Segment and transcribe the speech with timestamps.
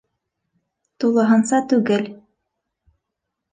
[1.03, 2.11] Тулыһынса түгел.